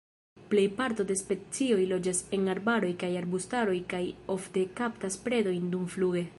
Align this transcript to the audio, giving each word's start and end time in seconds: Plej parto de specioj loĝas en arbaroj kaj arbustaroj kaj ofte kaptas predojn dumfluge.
Plej 0.51 0.61
parto 0.77 1.03
de 1.11 1.17
specioj 1.19 1.83
loĝas 1.91 2.23
en 2.37 2.49
arbaroj 2.55 2.91
kaj 3.05 3.11
arbustaroj 3.21 3.79
kaj 3.95 4.03
ofte 4.37 4.67
kaptas 4.81 5.23
predojn 5.29 5.73
dumfluge. 5.77 6.29